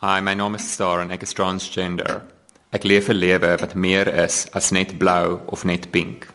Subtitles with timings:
[0.00, 2.18] Hi, my naam is Star en ek is transgender.
[2.76, 6.26] Ek leef 'n lewe wat meer is as net blou of net pink.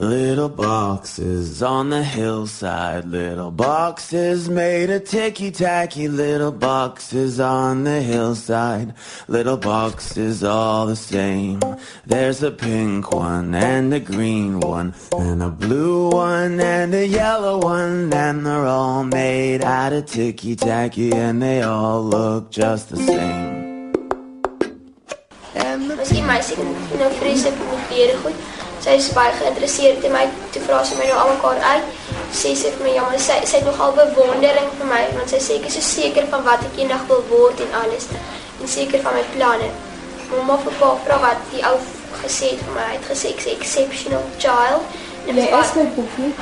[0.00, 8.00] Little boxes on the hillside, little boxes made of ticky tacky, little boxes on the
[8.00, 8.94] hillside,
[9.28, 11.60] little boxes all the same.
[12.06, 17.58] There's a pink one and a green one, and a blue one and a yellow
[17.58, 22.96] one, and they're all made out of ticky tacky, and they all look just the
[22.96, 23.92] same.
[25.54, 26.00] And the.
[28.84, 30.24] Sy is baie geïnteresseerd in my.
[30.54, 31.92] Toe vra sy my nou almekaar uit.
[32.40, 35.40] Sê sy vir my ja, maar sy sy het nogal bewondering vir my want sy
[35.46, 39.02] sê ek is so seker van wat ek eendag wil word en alles en seker
[39.04, 39.70] van my planne.
[40.30, 41.76] Mamma vir pa vra wat die ou
[42.22, 42.88] gesê het vir my.
[42.92, 45.00] Hy het gesê ek is exceptional child.
[45.28, 46.34] En jy is my boefie.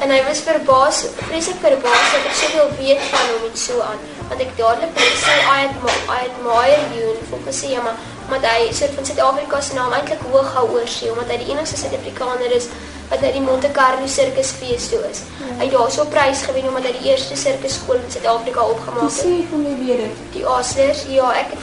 [0.00, 3.98] En hy was verbaas, vreeslik verbaas dat ek soveel weet van hom en so aan.
[4.30, 5.66] Want ek dadelik gesê I
[6.14, 10.20] admire you en vir gesê ja, maar omdat hy soort van Suid-Afrika se naam eintlik
[10.30, 12.68] hoog gehou oor sy omdat hy die enigste Suid-Afrikaner is
[13.10, 15.24] wat na die Monte Carlo sirkus fees toe is.
[15.40, 15.48] Ja.
[15.58, 19.18] Hy het daarso prys gewen omdat hy die eerste sirkus skool in Suid-Afrika opgemaak het.
[19.18, 20.22] Sê vir my weer dit.
[20.36, 21.62] Die Aslers, ja, ek het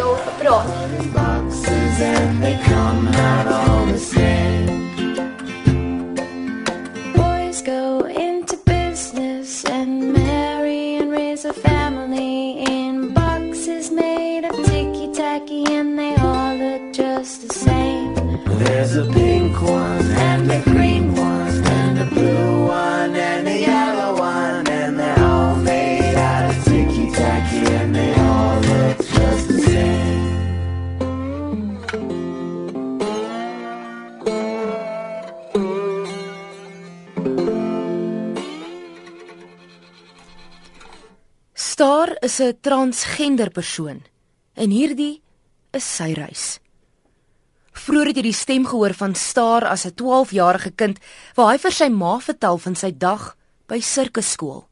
[0.00, 0.72] daar gepraat.
[7.20, 8.05] Boys go
[18.76, 24.18] There's a pink one and a green one and a blue one and a yellow
[24.18, 29.60] one and they're all made out of ticky tacky and they all look just the
[29.64, 30.26] same.
[41.54, 44.04] Star is 'n transgender persoon.
[44.54, 45.22] En hierdie
[45.72, 46.60] is sy reis.
[47.76, 50.98] Vroeger het jy die stem gehoor van Star as 'n 12-jarige kind
[51.34, 53.36] waar hy vir sy ma vertel van sy dag
[53.68, 54.64] by sirkuskool.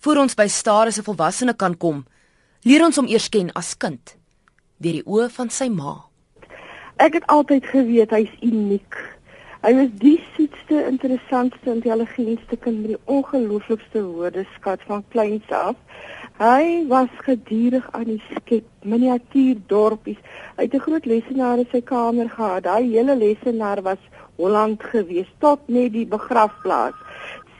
[0.00, 2.04] Voor ons by Star as 'n volwassene kan kom,
[2.64, 4.16] leer ons hom eers ken as kind
[4.78, 6.04] deur die oë van sy ma.
[6.96, 8.96] Ek het altyd geweet hy's uniek.
[9.60, 15.76] Hy was die soetste, interessantste, intelligentste kind met die ongelooflikste woordeskat van kleins af.
[16.40, 20.20] Hy was gedurig aan die skep miniatuurdorpies.
[20.56, 22.62] Hy het 'n groot lesenaar in sy kamer gehad.
[22.64, 23.98] Daai hele lesenaar was
[24.38, 26.96] Holland geweest tot net die begrafplaas.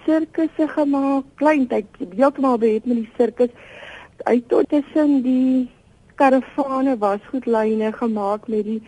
[0.04, 1.86] Sirkusse gemaak, klein tyd
[2.16, 3.52] heeltemal beheer met die sirkus.
[4.24, 5.68] Hy tot tussen die
[6.14, 8.82] karavane was goed lyne gemaak met die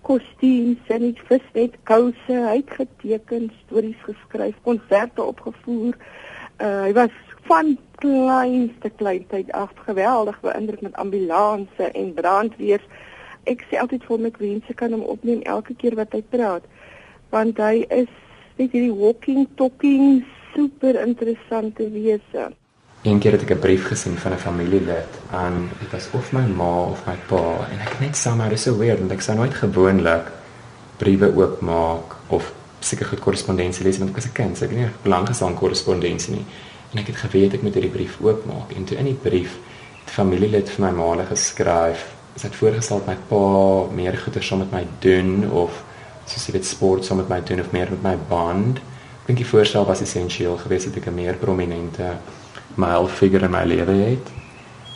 [0.00, 2.32] kostuums en die visnet kouse.
[2.48, 5.94] Hy het geteken, stories geskryf, konserte opgevoer.
[6.60, 7.12] Uh, hy was
[7.48, 12.84] van kleinste kleintyd af geweldig beïndruk met ambulanse en brandweers.
[13.44, 16.64] Ek sê altyd vir my mense kan hom opneem elke keer wat hy praat
[17.34, 18.10] want hy is
[18.60, 20.22] net hierdie walking talking
[20.54, 22.52] super interessante wese.
[23.04, 26.46] Een keer het ek 'n brief gesien van 'n familielid aan dit was of my
[26.46, 29.36] ma of my pa en ek net sê maar dis so weird want ek sou
[29.36, 30.32] nooit gewoonlik
[30.96, 34.78] briewe oopmaak of seker goed korrespondensie lees want ek was 'n kind, so ek het
[34.78, 36.46] nie belang gestel aan korrespondensie nie
[36.94, 38.70] en ek het geweet ek moet hierdie brief oopmaak.
[38.78, 39.56] En toe in die brief
[40.04, 43.42] het familielid vir my maale geskryf sy het voorgestel dat my pa
[43.94, 45.82] meer goeie saam met my doen of
[46.26, 48.78] soos jy weet sport saam met my doen of meer met my band.
[49.22, 52.16] Ek dink die voorstel was essensieel geweest dat ek 'n meer prominente
[52.74, 54.26] male figure in my lewe het.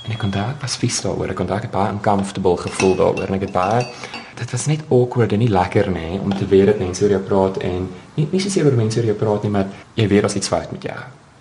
[0.06, 1.30] En ek kon daar was vies daaroor.
[1.30, 3.86] Ek kon daar baie uncomfortable gevoel daaroor en ek het baie
[4.38, 7.22] dit was net awkward en nie lekker nie om te weet dat mense oor jou
[7.22, 10.36] praat en nie nie soos oor mense oor jou praat nie maar jy weet as
[10.38, 10.98] iets fout met jou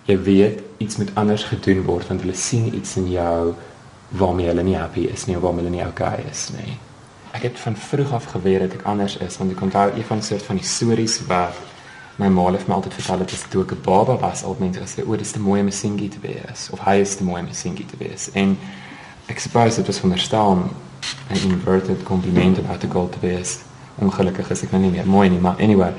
[0.08, 3.54] jy weet iets moet anders gedoen word want hulle sien iets in jou
[4.08, 6.78] waarmee hulle nie happy is nie of waarmee hulle nie okay is nie.
[7.36, 10.22] Ek het van vroeg af geweet dat ek anders is want ek onthou een van
[10.24, 11.58] soort van die stories wat
[12.18, 15.06] my ma het my altyd vertel het toe ek 'n baba was al mense gesê
[15.06, 17.48] o dis te mooi om 'n singie te wees of hy is te mooi om
[17.48, 18.58] 'n singie te wees en
[19.26, 20.70] ek suppose dit was veronderstel 'n
[21.50, 23.58] inverted compliment about the goal te wees
[23.98, 25.92] ongelukkig is ek nou nie meer mooi nie maar anyway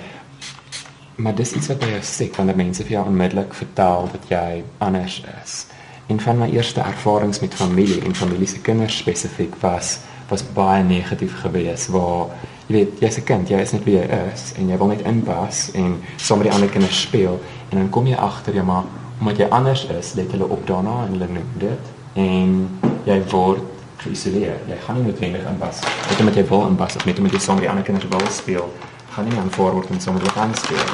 [1.20, 4.62] maar dis iets wat by jou sê wanneer mense vir jou onmiddellik vertel dat jy
[4.78, 5.66] anders is.
[6.08, 10.00] En van my eerste ervarings met familie en familie se kinders spesifiek was
[10.30, 12.30] was baie negatief gewees waar
[12.68, 15.02] jy weet jy's 'n kind, jy is net wie jy is en jy wil net
[15.02, 17.40] inpas en saam met die ander kinders speel
[17.70, 18.84] en dan kom jy agter jy maar
[19.20, 21.84] omdat jy anders is, let hulle op daarna en hulle noem dit
[22.14, 22.70] en
[23.06, 23.62] jy word
[23.98, 24.56] geïsoleer.
[24.68, 25.82] Jy gaan nie noodwendig inpas.
[26.10, 28.32] Net omdat jy wil inpas of net omdat jy saam met die ander kinders wil
[28.32, 28.70] speel
[29.14, 30.92] gaan nie aanvaar word om sommer wat aan speel.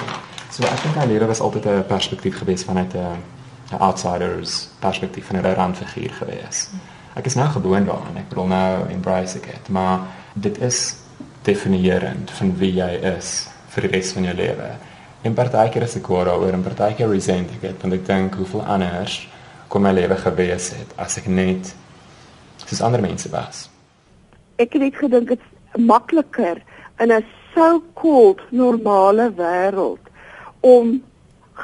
[0.52, 3.22] So ek dink daai lewe was altyd 'n perspektief gewees vanuit 'n
[3.72, 6.70] 'n outsiders perspektief van 'n randfiguur gewees.
[7.16, 8.18] Ek is nou gewoond daaraan.
[8.18, 10.00] Ek wil nou embrace dit, maar
[10.34, 10.96] dit is
[11.42, 14.70] definierend van wie jy is vir die res van jou lewe.
[15.22, 18.64] En partykeer is ek kwaad daaroor en partykeer resent ek dit want ek dink hoeveel
[18.64, 19.28] anders
[19.68, 21.74] kon my lewe gewees het as ek net
[22.66, 23.70] soos ander mense was.
[24.62, 26.62] Ek het net gedink dit is makliker
[27.00, 27.24] in 'n
[27.56, 30.12] so-called normale wêreld
[30.60, 31.04] om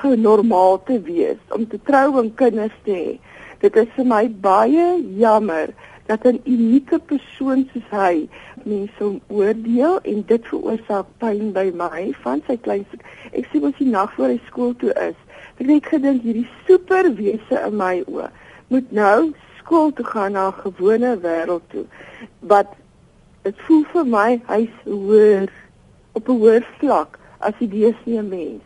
[0.01, 3.15] genormaal te wees, om te trou en kinders te hê.
[3.61, 4.87] Dit is vir my baie
[5.19, 5.73] jammer
[6.07, 8.29] dat 'n unieke persoon soos hy
[8.63, 12.97] mense oordeel en dit veroorsaak pyn by my van sy kleinste.
[13.31, 15.17] Ek sien mos die nag voor hy skool toe is.
[15.57, 18.29] Ek het gedink hierdie superwese in my oë
[18.71, 21.85] moet nou skool toe gaan na 'n gewone wêreld toe.
[22.39, 22.67] Wat
[23.43, 25.49] dit voel vir my hy's hoër
[26.11, 28.63] op 'n hoër vlak as die deesnee mens.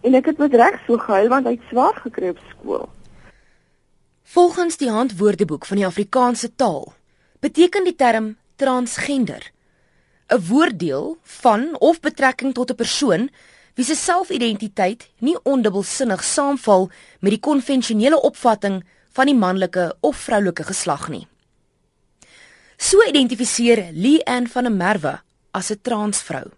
[0.00, 2.88] En ek het met reg so gehuil want hy het swaar gekry op skool.
[4.22, 6.92] Volgens die handwoordeboek van die Afrikaanse taal
[7.40, 9.50] beteken die term transgender
[10.28, 13.30] 'n woorddeel van of betrekking tot 'n persoon
[13.74, 16.90] wie se selfidentiteit nie ondubbelsinnig saamval
[17.20, 21.26] met die konvensionele opvatting van die manlike of vroulike geslag nie.
[22.76, 25.20] So identifiseer Leanne van der Merwe
[25.50, 26.57] as 'n transvrou.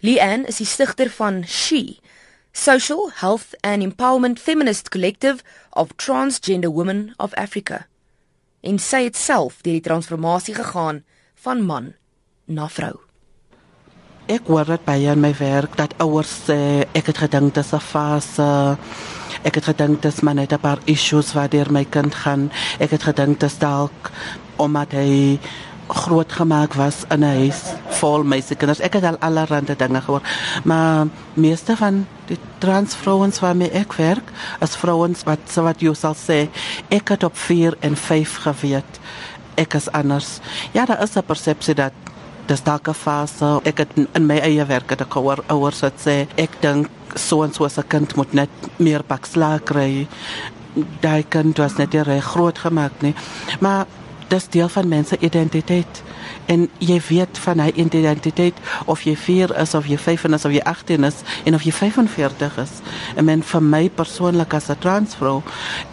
[0.00, 1.98] Leanne is die stigter van She,
[2.52, 7.86] Social Health and Empowerment Feminist Collective of Transgender Women of Africa.
[8.60, 11.02] En sy het self deur die transformasie gegaan
[11.42, 11.92] van man
[12.46, 12.94] na vrou.
[14.30, 17.82] Ek hoor dit baie in my werk dat ouers ek het gedink dit is 'n
[17.82, 18.78] fase.
[19.42, 22.52] Ek het gedink dit is maar net 'n paar issues waardeur my kind gaan.
[22.78, 24.10] Ek het gedink dit is dalk
[24.56, 25.38] omdat hy
[25.88, 27.62] groot gemaak was in 'n huis
[27.98, 28.80] vol meisiekinders.
[28.80, 30.22] Ek het al allerlei dinge gehoor,
[30.64, 36.14] maar meeste van die transvrouens waarmee ek werk, as vrouens wat so wat jy sal
[36.14, 36.48] sê,
[36.88, 39.00] ek het op 4 en 5 geweet.
[39.54, 40.38] Ek is anders.
[40.72, 41.92] Ja, daar is 'n persepsie dat
[42.46, 43.60] dis dalk 'n fase.
[43.64, 47.42] Ek het in my eie werk het ek gehoor ouers wat sê ek dink so
[47.42, 50.06] en so 'n kind moet net meer bakslaag kry.
[51.00, 53.14] Daai kind was net reg groot gemaak nie.
[53.60, 53.86] Maar
[54.28, 56.02] dis deel van mense identiteit
[56.46, 60.52] en jy weet van hy identiteit of jy 4 is of jy 5 is of
[60.52, 62.72] jy 18 is en of jy 45 is.
[63.16, 65.42] En men vir my persoonlik as 'n transvrou,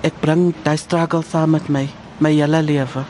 [0.04, 1.88] ek bring daai struggle saam met my
[2.20, 3.04] my hele lewe.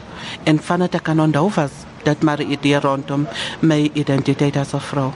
[0.43, 1.71] En van dit ek kan onthou was
[2.03, 3.27] dit maar 'n idee rondom
[3.59, 5.11] my identiteit as 'n vrou.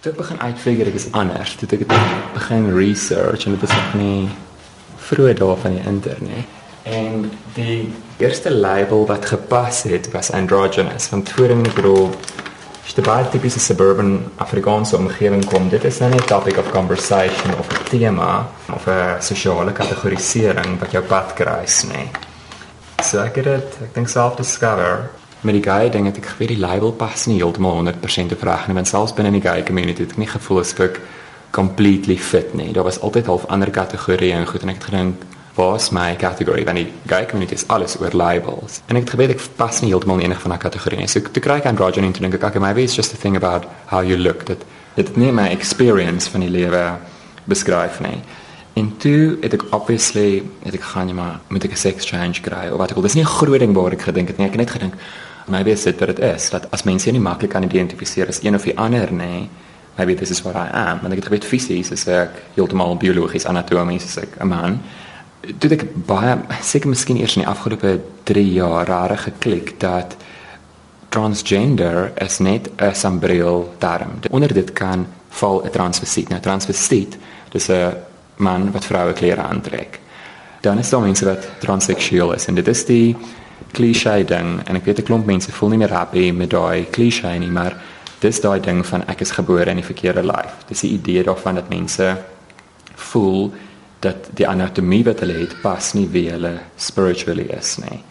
[0.00, 1.86] Toe ek begin uitfigure ek is anders, toe ek
[2.34, 4.28] begin research en dit is nog nie
[4.96, 6.44] vroeg daar van die internet.
[6.82, 11.08] En die eerste label wat gepas het was androgynous.
[11.10, 12.10] Want voorheen ek bedoel
[12.84, 16.70] as jy baie tipiese suburban Afrikaanse omgewing kom, dit is nou nie 'n topic of
[16.70, 22.10] conversation of tema of 'n sosiale kategorisering wat jou pad kruis nie.
[23.02, 25.10] So ek het dit, ek dink self discover
[25.44, 28.74] met die gay ding het ek geweet die label pas nie heeltemal 100% reg nie,
[28.74, 31.00] want selfs binne die gay community het ek nie gevoel as ek
[31.50, 32.72] completely fit nie.
[32.72, 36.64] Daar was altyd half ander kategorieë en goed en ek het gedink was my kategorie
[36.64, 38.80] want die gay community is alles oor labels.
[38.86, 41.42] En ek het geweet ek pas nie heeltemal in enige van daai kategorieë so te
[41.42, 44.02] kry ek androgyny en toe dink ek okay maybe it's just a thing about how
[44.02, 44.46] you look.
[44.50, 44.64] That
[44.96, 46.82] dit nie my experience van die lewe
[47.50, 48.18] beskryf nie.
[48.74, 52.70] En toe het ek obviously het ek gaan jy maar met 'n sex change kry
[52.70, 53.06] of wat ek wil?
[53.06, 54.46] Dis nie 'n groot ding waar ek gedink het nie.
[54.46, 54.94] Ek het net gedink
[55.46, 58.54] maybe is dit wat dit is dat as mense nie maklik kan identifiseer as een
[58.54, 59.48] of die ander nie
[59.96, 61.00] maybe this is what I am.
[61.04, 64.80] En ek het geweet fisies is ek heeltemal biologies anatomies is ek 'n man
[65.58, 70.16] toe ek baie seker miskien eers in die afgelope 3 jaar rare geklik dat
[71.14, 74.18] transgender is net 'n sambreel term.
[74.30, 76.28] Onder dit kan val 'n transvestiet.
[76.28, 77.18] Nou transvestiet,
[77.50, 77.94] dis 'n
[78.36, 80.00] man wat vroue klere aantrek.
[80.60, 83.16] Dan is daar mense wat transseksueel is en dit is die
[83.72, 87.38] klise ding en ek weet 'n klomp mense voel nie meer happy met daai klise
[87.38, 87.76] nie, maar
[88.18, 90.54] dis daai ding van ek is gebore in die verkeerde lyf.
[90.68, 92.16] Dis die idee daarvan dat mense
[92.94, 93.52] voel
[94.04, 98.02] dat die anatomie wat hulle het pas nie wie hulle spiritually is nie.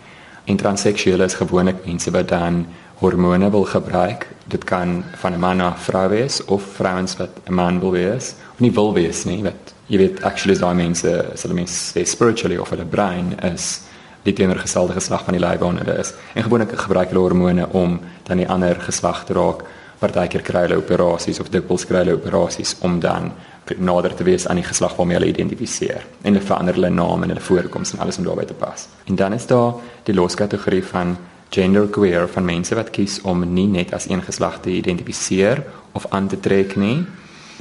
[0.50, 2.66] En transseksuele is gewoonlik mense wat dan
[3.04, 4.28] hormone wil gebruik.
[4.48, 7.92] Dit kan van 'n man na 'n vrou wees of vrouens wat 'n man wil
[7.92, 9.44] wees of nie wil wees nie.
[9.44, 13.82] Wat jy weet actually daai mense, so die mense spiritually of hulle brein is
[14.24, 16.14] die teenoorgestelde geslag van die waarna hulle is.
[16.34, 19.64] En gewoonlik gebruik hulle hormone om dan die ander geslag te raak.
[20.04, 23.32] Partykeer kry hulle operasies of dikwels kry hulle operasies om dan
[23.80, 27.32] nader te wees aan die geslag waarmee hulle identifiseer en hulle verander hulle naam en
[27.32, 28.88] hulle voorkoms en alles om daarbey te pas.
[29.08, 31.16] En dan is daar die loskategorie van
[31.50, 36.28] genderqueer van mense wat kies om nie net as een geslag te identifiseer of aan
[36.28, 37.06] te trek nie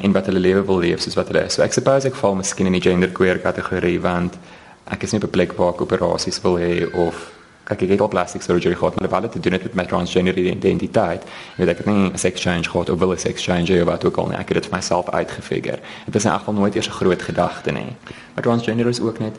[0.02, 1.54] en wat hulle lewe wil leef soos wat hulle is.
[1.54, 4.40] So ek suppose ek val miskien in die genderqueer kategorie want
[4.90, 7.30] Ek is nie op 'n plek waar ek operasies wil hê of
[7.64, 11.24] kyk ek het al plastic surgery gehad, maar te doen het met my transgender identiteit.
[11.56, 14.04] Weet ek het nie 'n sex change gehad of wil 'n sex change of wat
[14.04, 14.36] ook al nie.
[14.36, 15.78] Ek het dit vir myself uitgefigure.
[16.04, 17.96] Dit is in elk geval nooit eers 'n groot gedagte nie.
[18.34, 19.36] Maar transgender is ook net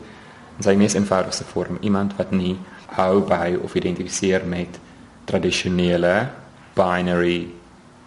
[0.56, 4.78] in sy mees eenvoudigste vorm iemand wat nie hou by of identifiseer met
[5.24, 6.28] tradisionele
[6.74, 7.48] binary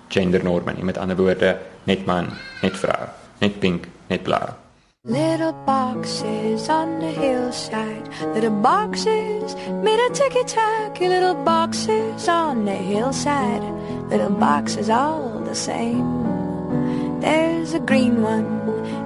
[0.08, 0.84] gendernorme nie.
[0.84, 2.30] Met ander woorde, net man,
[2.62, 3.08] net vrou,
[3.40, 4.67] net pink, net blou.
[5.08, 12.74] Little boxes on the hillside, little boxes made of ticky tacky, little boxes on the
[12.74, 13.64] hillside,
[14.10, 17.22] little boxes all the same.
[17.22, 18.48] There's a green one,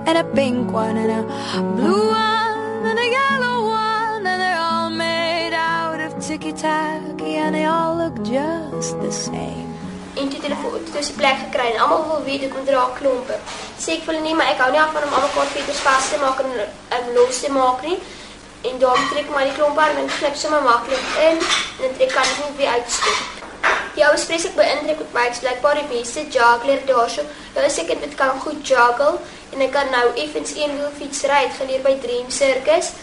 [0.08, 4.89] and a pink one, and a blue one, and a yellow one, and they're all
[4.89, 9.71] made out of ticky tacky, and they all look just the same.
[10.22, 12.88] En toe het hulle vir toe se plek gekry en almal wil weet hoekom dra
[13.00, 13.38] klompe.
[13.84, 16.10] Sê ek hulle nee, maar ek hou nie af van om almal kort veters vas
[16.13, 16.51] te maak en
[16.98, 18.00] en los te maak nie.
[18.70, 21.40] En daarom trek ek maar die klompe aan en knip sommer maklik in
[21.86, 23.42] en trek kan nie weer uitstop.
[23.96, 27.25] Die ou spesifiek ek beïndruk met my blykbaar die beste juggler daarso.
[27.56, 29.18] Hulle sê ek dit kan goed juggle
[29.51, 32.94] en ek kan nou effens een wiel fiets ry het geleer by Dream Circus.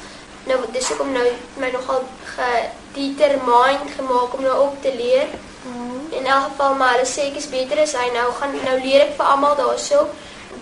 [0.48, 1.26] Nou dis hoekom nou
[1.60, 2.06] my nogal
[2.36, 5.28] gedetermined gemaak om nou op te leer.
[5.68, 9.06] In elk geval maar hulle sê ek is beter as hy nou gaan nou leer
[9.08, 10.06] ek vir almal daarso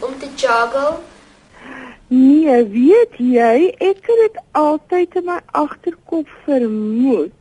[0.00, 0.96] om te juggle.
[2.08, 7.34] Nee, weet jy, ek het dit altyd in my agterkop vermoed.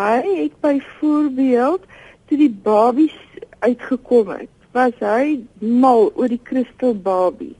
[0.00, 1.84] Hy het byvoorbeeld
[2.30, 3.16] toe die babies
[3.60, 7.56] uitgekom het, was hy mal oor die Crystal Barbie.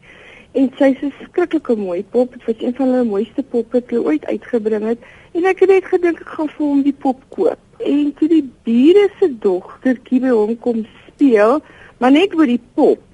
[0.57, 4.04] En sy's 'n skrikkelike mooi pop, dit was een van hulle mooiste poppe wat hulle
[4.04, 4.99] ooit uitgebring het.
[5.33, 7.61] En ek het net gedink ek gaan vir hom die pop koop.
[7.85, 11.61] En toe die bure se dogtertjie by hom kom speel,
[11.99, 13.05] maar net oor die pop.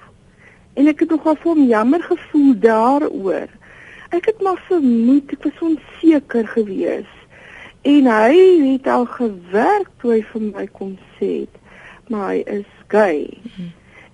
[0.77, 3.53] En ek het nogal vir hom jammer gevoel daaroor.
[4.15, 7.23] Ek het maar vermoed ek was onseker geweest.
[7.87, 8.35] En hy
[8.73, 11.47] het al gewerk toe hy vir my kom sê
[12.09, 13.27] maar hy is gay.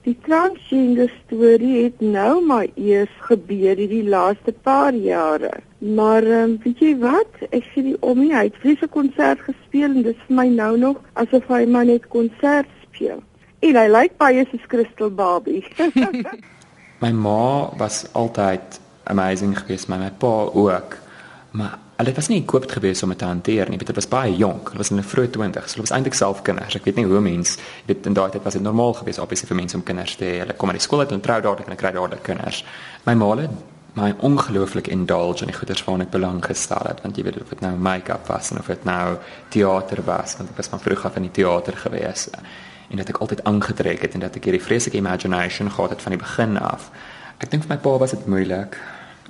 [0.02, 5.52] Die transgender storie het nou maar eers gebeur hierdie laaste paar jare.
[5.78, 7.42] Maar um, weet jy wat?
[7.50, 10.48] Ek sien die om nie hy het vreeslike konsert gespeel en dit is vir my
[10.50, 13.22] nou nog asof hy maar net konsert speel.
[13.62, 15.62] En hy lyk baie soos Crystal Barbie.
[17.02, 18.80] My ma was altyd
[19.10, 20.98] amazing geweest, maar my pa ook.
[21.50, 23.78] Maar hulle was nie gekoopt geweest om dit te hanteer nie.
[23.78, 24.72] Dit was baie jonk.
[24.72, 25.76] Hulle was in hulle vroeë 20's.
[25.76, 26.76] Hulle was eintlik self kinders.
[26.78, 27.56] Ek weet nie hoe mens
[27.86, 30.40] dit in daai tyd was dit normaal geweest obviously vir mense om kinders te hê.
[30.42, 32.64] Hulle kom uit die skool uit en trou dadelik en kry dadelik kinders.
[33.06, 33.60] My ma het
[33.94, 37.50] my ongelooflik indulge in die goeders waarna ek belang gestel het want jy weet of
[37.52, 39.18] dit nou make-up was en of dit nou
[39.52, 43.20] teater was want ek was van vroeg af in die teater geweest en dat ek
[43.24, 46.88] altyd aangetrek het en dat ek hierdie vreeslike imagination gehad het van die begin af.
[47.40, 48.76] Ek dink vir my pa was dit moeilik.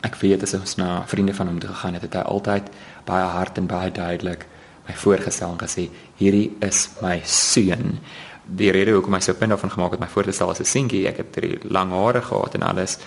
[0.03, 2.71] Ek weet as ons na vriende van hom toe gegaan het, het hy altyd
[3.07, 4.47] baie hard en baie duidelik
[4.89, 7.99] my voorgestel en gesê hierdie is my seun.
[8.43, 11.17] Die rede hoekom hy so punt daarvan gemaak het my voorgestel as 'n seentjie, ek
[11.17, 12.99] het drie lang hare gehad en alles.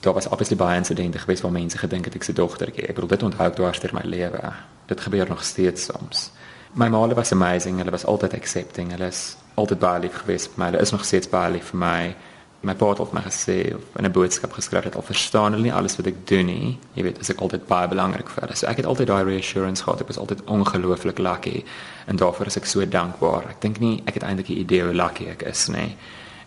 [0.00, 2.88] Daar was obviously baie insidente geweest waar mense gedink het ek se dogtertjie.
[2.88, 4.52] Ek bedoel dit onthou ek dwars deur my lewe.
[4.86, 6.30] Dit gebeur nog steeds soms.
[6.72, 7.78] My ma was amazing.
[7.78, 8.90] Hulle was altyd accepting.
[8.90, 10.70] Hulle is altyd baie lief geweest vir my.
[10.70, 12.16] Hulle is nog steeds baie lief vir my.
[12.62, 15.52] My pa het al vir my gesê of in 'n boodskap geskryf het al verstaan
[15.52, 16.78] hulle nie alles wat ek doen nie.
[16.94, 18.56] Jy weet, as ek altyd baie belangrik vir hulle.
[18.56, 20.00] So ek het altyd daai reassurance gehad.
[20.00, 21.64] Ek was altyd ongelooflik lucky
[22.06, 23.48] en daarvoor is ek so dankbaar.
[23.48, 25.96] Ek dink nie ek het eintlik 'n idee hoe lucky ek is nie.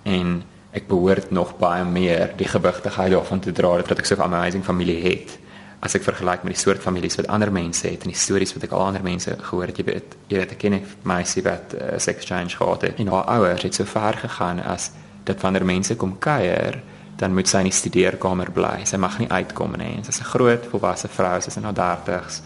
[0.04, 4.22] En ek behoort nog baie meer die gewigtigheid daarvan te dra dat ek so 'n
[4.22, 5.40] amazing familie het
[5.84, 8.64] as ek vergelyk met die soort families wat ander mense het en die stories wat
[8.64, 11.74] ek al ander mense gehoor het jy weet jy weet ek ken 'n meisie wat
[11.74, 14.92] 'n uh, sex change gehad het en haar ouers het so ver gegaan as
[15.24, 16.82] dat wanneer mense kom kuier
[17.16, 18.84] dan moet sy in die studeerkamer bly.
[18.90, 19.96] Sy mag nie uitkom nie.
[19.98, 22.42] En sy's 'n groot volwasse vrou sy's in haar 30's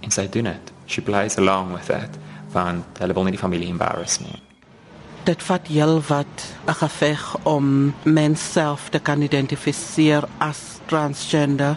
[0.00, 0.72] en sy doen dit.
[0.86, 2.18] She plays along with it
[2.52, 4.42] want hulle wil nie die familie embarrass nie.
[5.24, 11.76] Dit vat heel wat 'n geveg om mens self te kan identifiseer as transgender.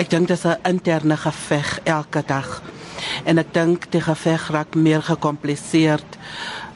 [0.00, 2.62] Ek dink dit is 'n interne geveg elke dag.
[3.24, 6.18] En ek dink die geveg raak meer gekompliseerd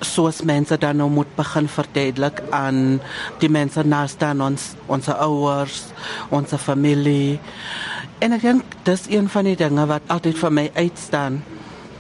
[0.00, 3.00] soos mense dan nou moet begin verduidelik aan
[3.38, 5.84] die mense naaste aan ons, ons ouers,
[6.28, 7.40] ons familie.
[8.18, 11.42] En ek dink dis een van die dinge wat altyd vir my uitstaan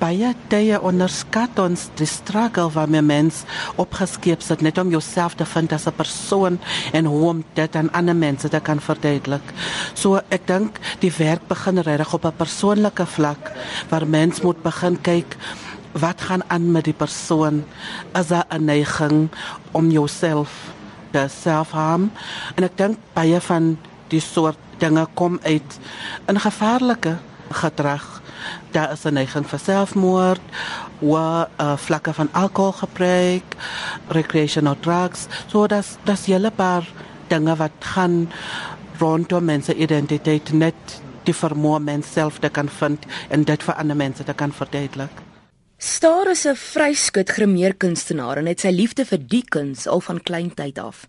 [0.00, 3.44] baie tye onderskat ons die struggle waarmee mens
[3.80, 6.58] opgeskep sit net om jouself te vind as 'n persoon
[6.92, 9.46] en hoe om dit aan ander mense te kan verduidelik.
[9.94, 13.52] So ek dink die werk begin regtig op 'n persoonlike vlak
[13.88, 15.36] waar mens moet begin kyk
[15.92, 17.64] wat gaan aan met die persoon
[18.12, 19.28] as 'n neiging
[19.72, 20.50] om jouself
[21.10, 22.10] te selfharm
[22.54, 25.78] en ek dink baie van die soort dinge kom uit
[26.28, 27.16] in gevaarlike
[27.50, 28.15] gedrag.
[28.76, 30.40] Daar is 'n neiging vir selfmoord,
[30.98, 33.56] wa uh, vlakke van alkoholgebruik,
[34.08, 35.26] recreational drugs.
[35.46, 36.84] So dat dat hele paar
[37.28, 38.28] dinge wat gaan
[38.98, 43.96] rondom mense identiteit net die vermoë mens self te kan vind en dit vir ander
[43.96, 45.22] mense te kan verduidelik.
[45.78, 50.78] Star is 'n vryskut grimeerkunstenaar en het sy liefde vir die kuns al van kleintyd
[50.78, 51.06] af.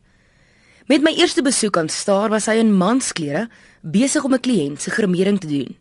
[0.86, 3.50] Met my eerste besoek aan Star was hy in mansklere
[3.82, 5.76] besig om 'n kliënt se grimering te doen.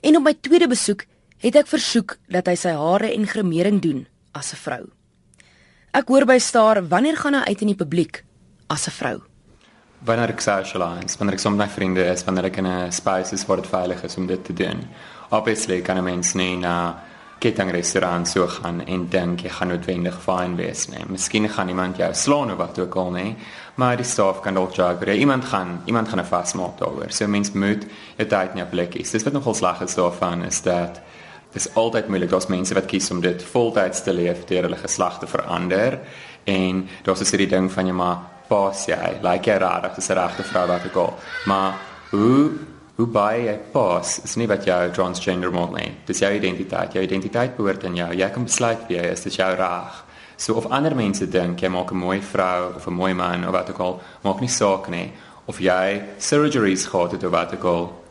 [0.00, 1.04] En op my tweede besoek
[1.42, 4.84] het ek versoek dat hy sy hare en grimering doen as 'n vrou.
[5.92, 8.24] Ek hoor by Star wanneer gaan hy uit in die publiek
[8.68, 9.18] as 'n vrou?
[10.04, 13.32] Wanneer ek socialize, wanneer ek saam met my vriende is, wanneer ek in 'n space
[13.32, 14.86] is waar dit veilig is om dit te doen.
[15.30, 17.02] Obviously kan 'n mens nie na
[17.38, 21.04] kettingrestaurant so gaan en dink jy gaan noodwendig fyn wees nie.
[21.08, 23.36] Miskien gaan iemand jou slaan of wat ook al nie,
[23.78, 27.10] maar die staf kan dalk jag, maar iemand gaan iemand gaan 'n vasmaak daaroor.
[27.10, 29.10] So mens moet dit uit nie blikkies.
[29.10, 31.00] Dis wat nogal sleg is daarvan is dat
[31.52, 35.18] dis altyd moeilik as mense wat kies om dit voltyds te leef deur hulle geslag
[35.18, 36.00] te verander
[36.44, 38.18] en daar's dus hierdie ding van jy maar
[38.48, 41.14] pas jy, like jy rarig, dis 'n regte vrou wat ek al.
[41.46, 41.74] Maar
[42.10, 42.50] hoe
[42.96, 45.92] hoe baie jy pas is nie wat jou transgender maak nie.
[46.06, 46.92] Dis jou identiteit.
[46.92, 48.14] Jou identiteit behoort aan jou.
[48.14, 50.04] Jy kan besluit wie jy is, dit is jou reg.
[50.38, 53.50] So of ander mense dink jy maak 'n mooi vrou of 'n mooi man of
[53.52, 55.10] wat ook al, maak nie saak nie.
[55.46, 58.04] Of jy surgeries gehad het of wat ook al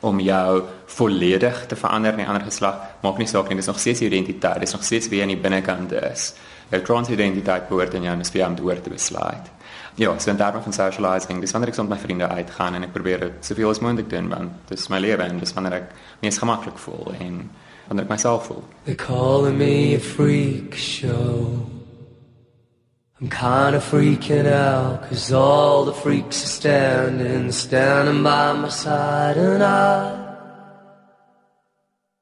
[0.00, 3.56] om jou volledig te verander in 'n ander geslag, maak nie saak nie.
[3.56, 4.60] Dis nog steeds jou identiteit.
[4.60, 6.34] Dis nog steeds wie jy aan die binnekant is.
[6.70, 9.50] Jou transidentiteit behoort aan jou en dis vir jou om dit oor te besluit.
[9.94, 12.82] Ja, so in termen van socializing, dis wanneer ek saam met my vriende uitgaan en
[12.82, 15.90] ek probeer dit soveel as moontlik doen want dis my lewe en dis wanneer ek
[16.20, 17.50] mees gemaklik voel en
[17.88, 18.52] wanneer ek myself.
[18.84, 21.66] They're calling me a freak show.
[23.20, 29.36] I'm kind of freaking out cause all the freaks are standing, standing by my side
[29.36, 30.28] and I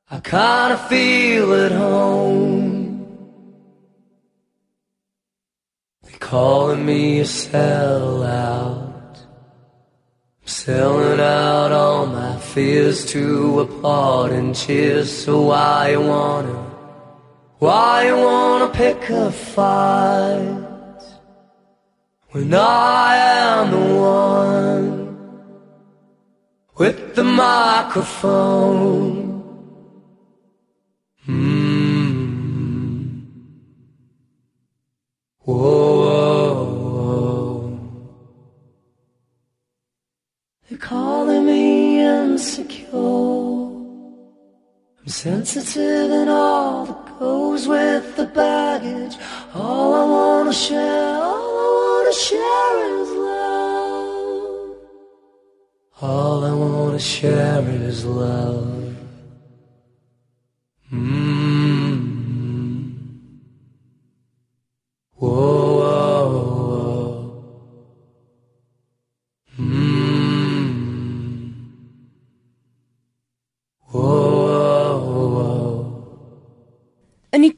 [0.08, 3.04] I kind of feel at home.
[6.02, 9.16] They're calling me a sellout.
[10.40, 12.25] I'm selling out all my
[12.56, 15.12] fears to applaud and cheers.
[15.12, 16.54] So why you wanna,
[17.58, 21.02] why you wanna pick a fight
[22.30, 24.88] when I am the one
[26.78, 29.25] with the microphone?
[45.26, 49.16] Sensitive and all that goes with the baggage.
[49.54, 54.76] All I wanna share, all I wanna share is love.
[56.00, 58.85] All I wanna share is love.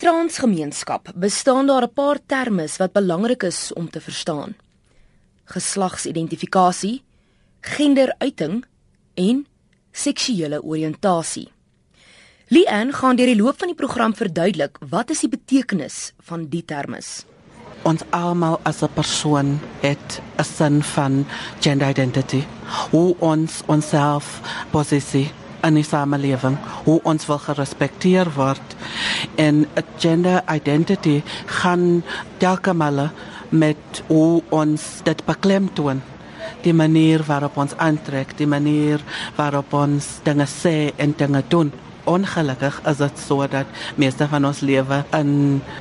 [0.09, 4.57] Transgemeenskap bestaan daar 'n paar terme wat belangrik is om te verstaan.
[5.45, 7.03] Geslagsidentifikasie,
[7.61, 8.65] genderuiting
[9.15, 9.47] en
[9.93, 11.49] seksuele oriëntasie.
[12.49, 16.65] Leanne gaan deur die loop van die program verduidelik wat is die betekenis van die
[16.65, 17.01] terme.
[17.83, 21.27] Ons almal as 'n persoon het 'n sin van
[21.61, 22.45] gender identity.
[22.91, 24.41] Hoe ons onsself
[24.71, 25.31] posisie
[25.67, 28.77] in die samelewing, hoe ons wil gerespekteer word.
[29.37, 29.67] En
[29.99, 31.23] gender identity
[31.61, 32.03] gaan
[32.39, 33.11] telke male
[33.49, 36.03] met hoe ons dit beklemtoon.
[36.63, 39.03] Die manier waarop ons aantrek, die manier
[39.37, 41.73] waarop ons dinge sê en dinge doen
[42.09, 43.69] ongelukkig is dit so dat
[44.01, 45.33] meeste van ons lewe in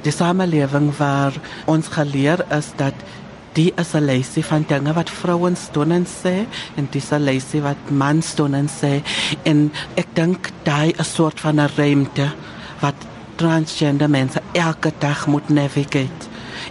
[0.05, 1.35] die samelewing waar
[1.71, 3.05] ons geleer is dat
[3.57, 7.61] die is 'n lysie van dinge wat vrouens doen en sê en dis 'n lysie
[7.61, 9.01] wat mans doen en sê
[9.43, 12.31] en ek dink daai 'n soort van 'n ruimte
[12.79, 12.95] wat
[13.35, 16.25] transgender mense elke dag moet navigate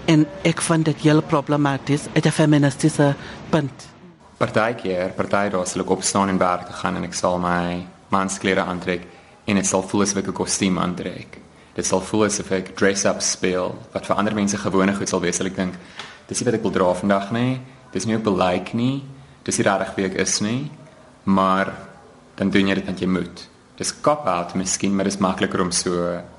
[0.04, 3.14] en ek vind dit heel problematies uit 'n feministiese
[3.50, 3.96] punt
[4.36, 8.60] Partykeer, party daar sal ek opstaan en werk te gaan en ek sal my mansklere
[8.60, 9.06] aantrek
[9.46, 11.38] en dit sal voel asof ek 'n kostuum aantrek.
[11.74, 15.20] Dit sal voel asof ek dress up speel wat vir ander mense gewone goed sal
[15.20, 15.40] wees.
[15.40, 15.74] Ek dink
[16.28, 17.60] dis nie wat ek wil dra vandag nie.
[17.92, 19.04] Dis nie ook belyk nie.
[19.46, 20.70] Dis nie regtig wie ek is nie.
[21.24, 21.72] Maar
[22.36, 23.46] dan doen jy dit want jy moet.
[23.76, 25.92] Dis cop out miskien, maar dis makliker om so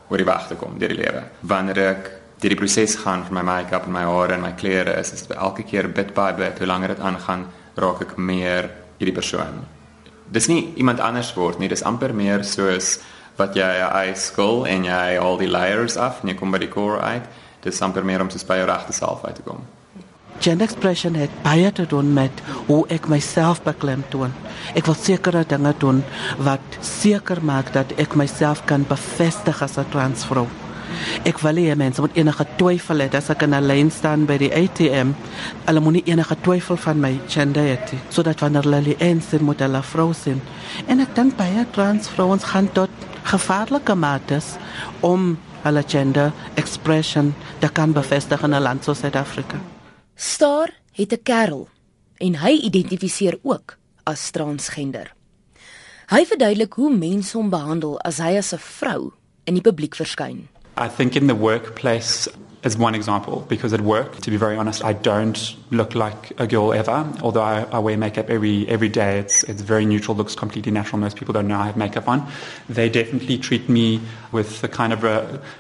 [0.10, 1.24] oor die weg te kom deur die lewe.
[1.42, 4.94] Wanneer ek deur die proses gaan van my make-up en my hare en my klere
[5.02, 7.48] is, is dit elke keer bit by bit hoe langer dit aangaan,
[7.78, 8.70] raak ek meer
[9.00, 9.66] hierdie persoon.
[10.32, 12.98] dis nie iemand anders word nie, dis amper meer soos
[13.38, 17.00] wat jy uitskil en jy al die layers af en jy kom by die core
[17.00, 17.28] uit.
[17.68, 19.66] Dis amper meer om soos by jou regte self uit te kom.
[20.40, 24.32] Gender expression het baie te doen met hoe ek myself beklemtoon.
[24.78, 26.04] Ek wil sekere dinge doen
[26.46, 30.48] wat seker maak dat ek myself kan bevestig as 'n transvrou.
[31.26, 34.38] Ek wil hê mense moet enige twyfel hê as ek in 'n lyn staan by
[34.38, 35.12] die ATM,
[35.66, 37.78] hulle moenie enige twyfel van my gender hê,
[38.10, 40.42] sodat wanneer hulle eens moet hulle vrou sien.
[40.88, 42.90] En ek dink baie transvrouens gaan tot
[43.24, 44.56] gevaarlike mates
[45.00, 49.60] om hulle gender expression te kan bevestig in 'n land soos Suid-Afrika.
[50.16, 51.68] Star het 'n kerel
[52.18, 55.14] en hy identifiseer ook as transgender.
[56.08, 59.12] Hy verduidelik hoe mense hom behandel as hy as 'n vrou
[59.44, 60.48] in die publiek verskyn.
[60.78, 62.30] I think in the workplace
[62.68, 66.46] is one example because at work, to be very honest, I don't look like a
[66.46, 67.12] girl ever.
[67.22, 71.00] Although I, I wear makeup every every day, it's it's very neutral, looks completely natural.
[71.00, 72.30] Most people don't know I have makeup on.
[72.70, 74.02] They definitely treat me
[74.32, 75.04] with the kind of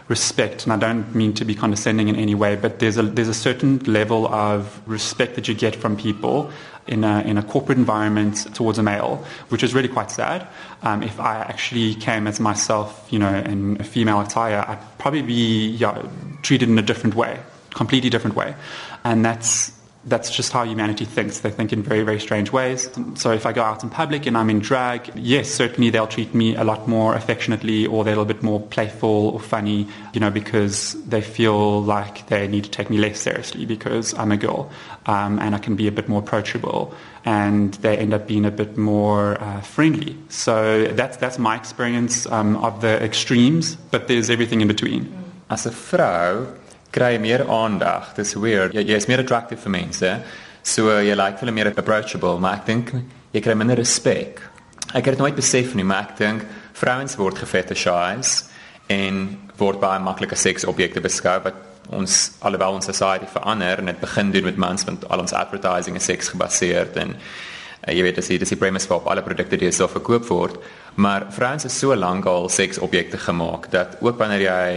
[0.07, 3.29] respect, and I don't mean to be condescending in any way, but there's a there's
[3.29, 6.51] a certain level of respect that you get from people
[6.87, 10.47] in a, in a corporate environment towards a male, which is really quite sad.
[10.83, 15.21] Um, if I actually came as myself, you know, in a female attire, I'd probably
[15.21, 16.01] be yeah,
[16.41, 17.39] treated in a different way,
[17.71, 18.55] completely different way.
[19.03, 19.76] And that's
[20.07, 21.39] that's just how humanity thinks.
[21.39, 22.89] They think in very, very strange ways.
[23.15, 26.33] So if I go out in public and I'm in drag, yes, certainly they'll treat
[26.33, 30.19] me a lot more affectionately or they're a little bit more playful or funny, you
[30.19, 34.37] know, because they feel like they need to take me less seriously because I'm a
[34.37, 34.71] girl
[35.05, 36.93] um, and I can be a bit more approachable
[37.25, 40.15] and they end up being a bit more uh, friendly.
[40.29, 45.13] So that's, that's my experience um, of the extremes, but there's everything in between.
[45.49, 46.47] As a vrou
[46.97, 48.13] kry meer aandag.
[48.17, 48.75] Dis weird.
[48.77, 50.13] Jy, jy is meer attractive vir mense.
[50.67, 52.93] So jy lyk like, veel meer approachable, maar ek dink
[53.35, 54.41] jy kry minder respek.
[54.97, 56.45] Ek het nooit besef nie, maar ek dink
[56.77, 58.51] vrouens word gefetishized
[58.93, 59.23] en
[59.59, 61.63] word baie maklike seksobjekte beskou wat
[61.97, 65.95] ons alhoewel ons society verander en dit begin doen met mans want al ons advertising
[65.99, 69.59] is seks gebaseerd en uh, jy weet as jy dis die premise vir alle produkte
[69.61, 70.59] wat so verkoop word
[70.95, 74.67] maar vrouens is so lank al seksobjekte gemaak dat ook wanneer jy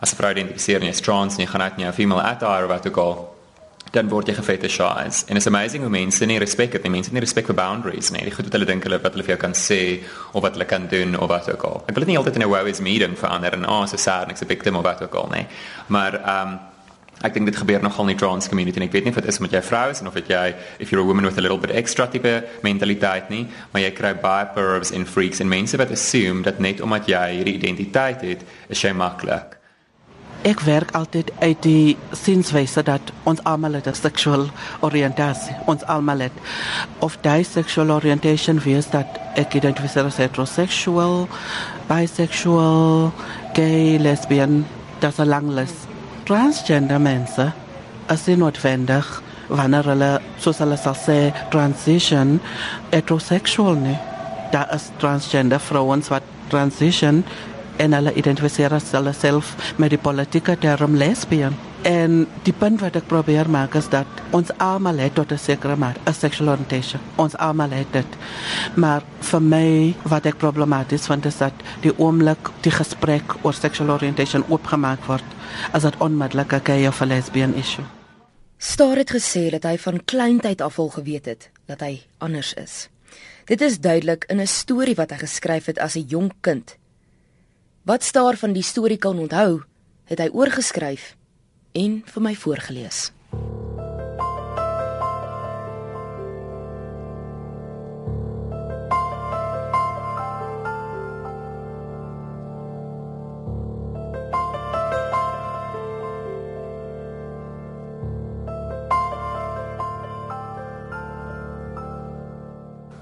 [0.00, 2.22] as 'n vrou identifiseer en jy is trans en jy gaan uit in jou female
[2.22, 3.40] attire wat ook al
[3.90, 5.28] dan word jy gefetishized.
[5.28, 6.92] And it's amazing hoe mense nie respek het nie.
[6.94, 8.22] Mense het nie respek vir boundaries nie.
[8.22, 9.80] Die goed wat hulle dink hulle wat hulle vir jou kan sê
[10.32, 11.82] of wat hulle kan doen of wat ook al.
[11.88, 14.24] Ek wil dit nie altyd in 'n wow is meeting verander en oh, so sad
[14.24, 15.46] en ek's 'n victim of wat ook al nie.
[15.88, 16.58] Maar ehm um,
[17.22, 19.28] ek dink dit gebeur nogal in die trans community en ek weet nie of dit
[19.28, 21.40] is met jou vrou is en of dit jy if you're a woman with a
[21.40, 25.76] little bit extra tipe mentaliteit nie, maar jy kry baie pervs en freaks en mense
[25.76, 29.59] wat assume dat net omdat jy hierdie identiteit het, is jy maklik.
[30.40, 34.48] Ek werk altyd uit die sinswyse dat ons almal het 'n seksuele
[34.80, 35.56] oriëntasie.
[35.66, 36.32] Ons almal het
[36.98, 41.28] of daai sexual orientation wees dat ek identifiseer as heterosexual,
[41.86, 43.12] bisexual,
[43.52, 44.66] gay, lesbian,
[44.98, 45.72] das 'n lang lys.
[46.24, 47.52] Transgender mense
[48.06, 52.40] as in noodwendig wanneer hulle soos hulle sal sê transition
[52.90, 53.98] heterosexual nie.
[54.50, 57.24] Daar is transgender vrouens wat transition
[57.80, 61.56] en hulle identifiseer hulle self met die politieke term lesbian.
[61.88, 65.76] En die punt wat ek probeer maak is dat ons almal het tot 'n sekere
[65.76, 67.00] mate 'n sexual orientation.
[67.16, 68.10] Ons almal het dit.
[68.74, 73.90] Maar vir my wat ek problematies vind is dat die oomblik die gesprek oor sexual
[73.90, 75.24] orientation oopgemaak word,
[75.72, 77.84] as dit onmiddellik 'n gay of lesbian issue.
[78.58, 82.88] Staar het gesê dat hy van kleintyd af al geweet het dat hy anders is.
[83.44, 86.76] Dit is duidelik in 'n storie wat hy geskryf het as 'n jong kind
[87.82, 89.62] Wat staar van die storie kan onthou,
[90.04, 91.14] het hy oorgeskryf
[91.72, 93.08] en vir my voorgeles.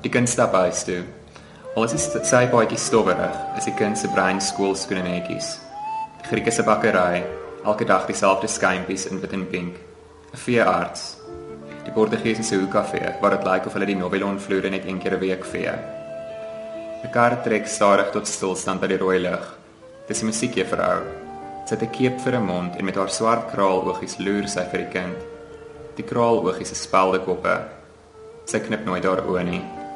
[0.06, 1.02] Die kind stap huis toe
[1.78, 3.34] Ons is sy baadjie stowwerig.
[3.54, 5.52] Is die kind se brein skoolskoene netjies.
[6.18, 7.20] Die Grieke se bakkery,
[7.62, 9.76] elke dag dieselfde skyntjies in wit en pink.
[10.32, 11.04] 'n Veearts.
[11.84, 15.14] Die Portugese se hoekkafee waar dit lyk of hulle die Novelon vloere net een keer
[15.14, 15.70] 'n week vee.
[17.04, 19.46] 'n Kar trek stadig tot stilstand by die rooi lig.
[20.08, 20.98] Dis 'n musiekjuffrou.
[21.64, 24.64] Sy het 'n keep vir 'n mond en met haar swart kraal oogies loer sy
[24.70, 25.18] vir die kind.
[25.94, 27.62] Die kraal oogies is spelde koppe.
[28.46, 29.87] Sy knip nooit haar oë nie.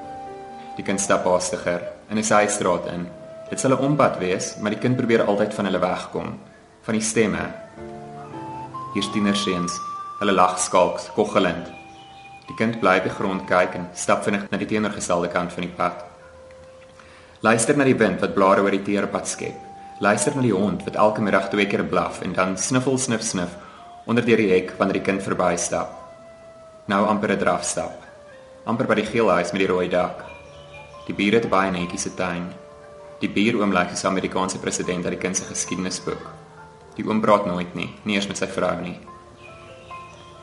[0.83, 1.79] Die kind stap haastiger
[2.11, 3.07] in 'n systraat in.
[3.51, 6.39] Dit sal 'n ompad wees, maar die kind probeer altyd van hulle wegkom,
[6.83, 7.55] van die stemme.
[8.95, 9.79] Hier tienerseuns,
[10.19, 11.71] hulle lag skalks, koggelend.
[12.49, 15.73] Die kind bly die grond kyk en stap vinnig na die teenoorgestelde kant van die
[15.77, 16.05] pad.
[17.43, 19.61] Luister na die wind wat blare oor die teerpad skep.
[20.01, 23.55] Luister na die hond wat elke middag twee keer blaf en dan sniffel snif snif
[24.07, 25.91] onder deur die hek wanneer die kind verbystap.
[26.87, 28.03] Nou amper 'n drafstap.
[28.67, 30.32] Amper by die geel huis met die rooi dak.
[31.07, 32.45] Die bure het baie netjies se tuin.
[33.23, 36.31] Die buuroom lyk soos 'n Amerikaanse president uit die kind se geskiedenisboek.
[36.97, 38.99] Die oom praat nooit nie, nie eers met sy vrou nie.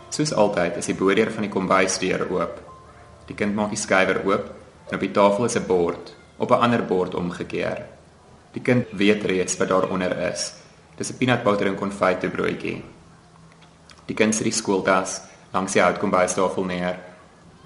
[0.10, 2.60] Soos altyd is die bodeur van die kombuisdeur oop.
[3.28, 4.50] Die kind maak die skuiwer oop
[4.90, 7.86] en op die tafel is 'n bord, op 'n ander bord omgekeer.
[8.54, 10.54] Die kind weet reeds wat daaronder is.
[10.98, 12.84] Dis 'n peanut butter en konfyte broodjie.
[14.06, 15.22] Die kind sit die skooltas
[15.54, 17.00] langs die houtkombuistafel neer.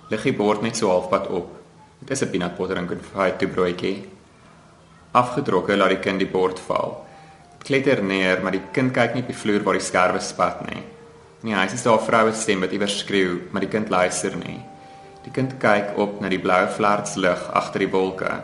[0.10, 1.63] Lig die bord net so halfpad op.
[2.04, 4.10] Dit is 'n peanut butter en konfyte broodjie.
[5.12, 7.06] Afgedrokke laat die kind die bord val.
[7.64, 10.84] Kletter neer, maar die kind kyk nie op die vloer waar die skerwe spat nie.
[11.44, 14.60] Nee, hy daar 'n vroue stem wat iewers skreeu, maar die kind luister nie.
[15.24, 18.44] Die kind kyk op na die blou vlerkslig agter die wolke.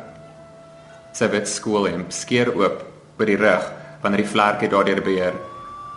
[1.12, 2.86] Sy wit skoolhemp skeer oop
[3.20, 5.34] oor die rug wanneer die vlerke daardeur beheer.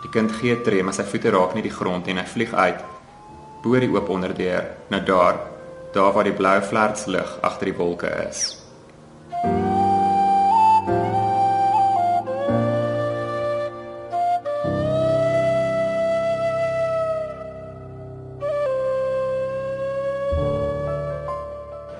[0.01, 2.83] Die kind gee tree, maar sy voete raak nie die grond en hy vlieg uit
[3.63, 5.52] bo die oop onderdeur na daar,
[5.93, 8.57] daar waar die blou vlerkslig agter die wolke is.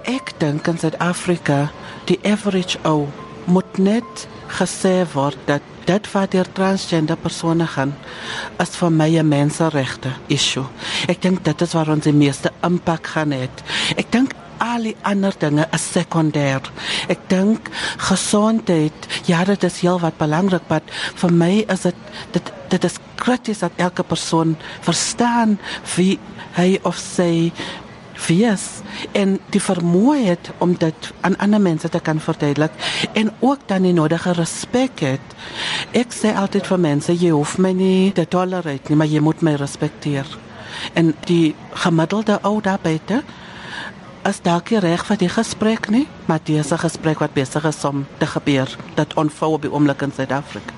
[0.04, 1.70] Ek dink in Suid-Afrika
[2.10, 3.08] die average ou
[3.46, 4.28] moet net
[4.60, 7.94] gesê word dat dit wat deur transgender persone gaan
[8.64, 10.66] is vir my 'n menseregte issue.
[11.08, 13.50] Ek dink dit is waar ons die meeste impak gaan hê.
[13.98, 16.62] Ek dink al die ander dinge is sekondêr.
[17.08, 20.82] Ek dink gesondheid, ja, dit is heel wat belangrik, maar
[21.16, 21.96] vir my is dit
[22.32, 25.60] dit dit is krities dat elke persoon verstaan
[25.96, 26.20] wie
[26.56, 27.52] hy of sy
[28.28, 28.82] wees
[29.12, 32.72] en die vermoë het om dit aan ander mense te kan verduidelik
[33.14, 35.36] en ook dan die nodige respek het.
[35.92, 39.42] Ek sê altyd vir mense jy hoef my nie te tolereer nie, maar jy moet
[39.42, 40.28] my respekteer.
[40.94, 41.56] En die
[41.86, 43.24] gemiddelde ou daar buite
[44.24, 47.84] as dalk nie reg vir die gesprek nie, maar dis 'n gesprek wat besig is
[47.86, 48.70] om te gebeur.
[48.96, 50.74] Dit onvou op die oomblik in Suid-Afrika.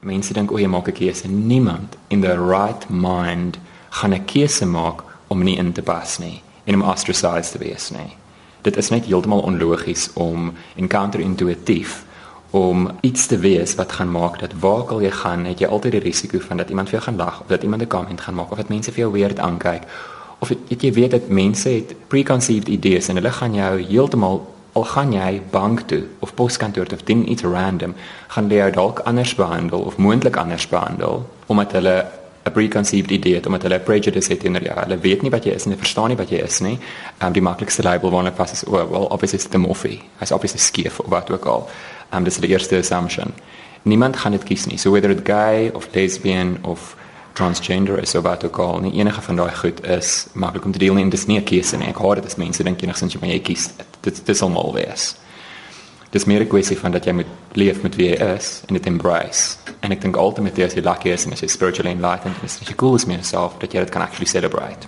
[0.00, 1.28] Mense dink o, jy maak 'n keuse.
[1.28, 3.58] Niemand in the right mind
[3.90, 7.90] gaan 'n keuse maak om nie in te pas nie en om ostracized te wees
[7.90, 8.16] nie.
[8.62, 10.52] Dit is net heeltemal onlogies om
[10.88, 12.04] counterintuïtief
[12.50, 15.92] om iets te wees wat gaan maak dat waar al jy gaan, het jy altyd
[15.92, 18.34] die risiko van dat iemand vir jou gaan lag of dat iemand 'n comment gaan
[18.34, 19.82] maak of dat mense vir jou weird aankyk
[20.38, 24.40] of het, het jy weet dat mense het preconceived idees en hulle gaan jou heeltemal
[24.72, 27.94] al gaan jy bank toe of poskantoor toe of ding iets random
[28.28, 32.06] gaan hulle jou dalk anders behandel of moontlik anders behandel omdat hulle
[32.44, 34.78] 'n preconceived idee het omdat hulle 'n prejudice het teenoor jou.
[34.78, 36.78] Hulle weet nie wat jy is en hulle verstaan nie wat jy is nie.
[37.22, 39.98] Um, die maklikste label waarna pas is, oh, well, obviously it's the morphe.
[40.18, 41.68] Hy's obviously skief of wat ook al.
[42.14, 43.32] Um, dis die eerste assumption.
[43.82, 44.78] Niemand gaan dit kies nie.
[44.78, 46.96] So whether it gay of lesbian of
[47.32, 50.78] transgender is of wat ook al, nie enige van daai goed is maklik om te
[50.78, 51.88] deel nie en dis nie 'n keuse nie.
[51.88, 53.86] Ek hoor dit as mense dink enigstens jy maar jy kies dit.
[54.00, 55.16] Dit dis almal wees.
[56.10, 58.86] Dis meer 'n kwessie van dat jy moet leef met wie jy is en dit
[58.86, 59.56] embrace.
[59.80, 62.58] En ek dink ultimately as jy lucky is en as jy spiritually enlightened en as
[62.58, 64.86] jy cool is met yourself, dat jy dit kan actually celebrate.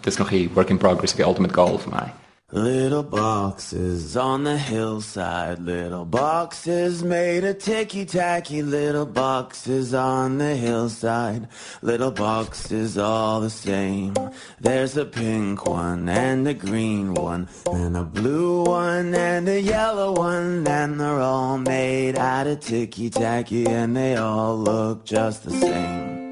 [0.00, 2.12] Dis nog 'n work in progress, die ultimate goal vir my.
[2.52, 10.56] Little boxes on the hillside, little boxes made of ticky tacky, little boxes on the
[10.56, 11.46] hillside,
[11.80, 14.14] little boxes all the same.
[14.58, 20.12] There's a pink one and a green one, and a blue one and a yellow
[20.12, 25.52] one, and they're all made out of ticky tacky, and they all look just the
[25.52, 26.29] same.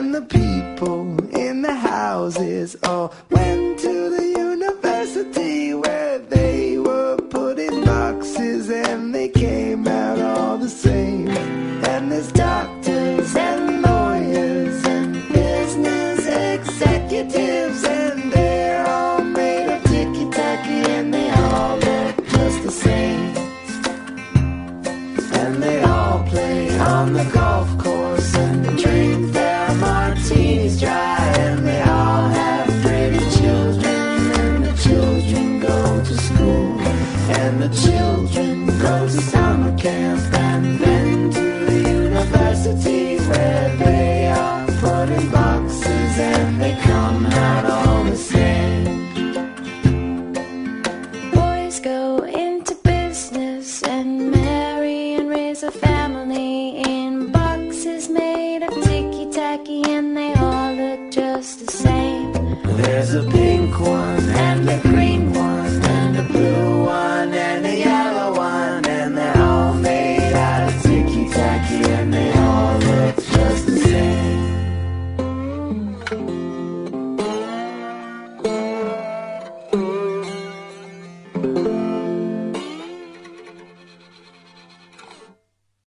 [0.00, 7.58] And the people in the houses all went to the university where they were put
[7.58, 11.28] in boxes and they came out all the same.
[11.28, 20.80] And there's doctors and lawyers and business executives and they're all made of ticky tacky
[20.92, 23.36] and they all look just the same.
[25.40, 27.59] And they all play on the golf